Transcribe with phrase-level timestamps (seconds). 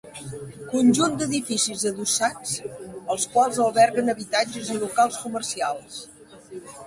[0.69, 2.55] Conjunt d'edificis adossats
[3.15, 6.01] els quals alberguen habitatges i locals comercials.